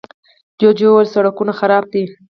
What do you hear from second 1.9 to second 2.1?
دي.